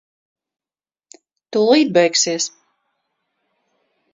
[1.57, 2.49] Tūlīt beigsies.